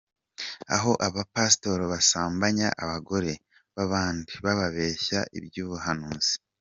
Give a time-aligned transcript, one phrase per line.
[0.75, 3.33] Aho aba Pastor basambanya abagore
[3.75, 6.33] babandi bababeshya iby’ubuhanuzi.